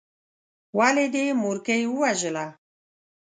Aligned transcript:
ولې 0.77 1.05
دې 1.13 1.25
مورکۍ 1.43 1.81
ووژله. 1.87 2.45